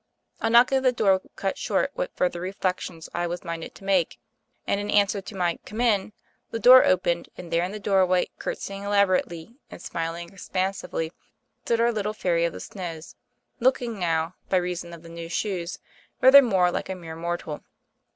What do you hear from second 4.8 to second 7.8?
answer to my "Come in" the door opened; and there in the